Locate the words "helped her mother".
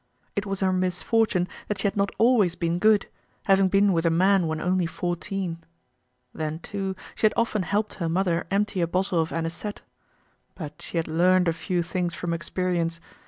7.61-8.47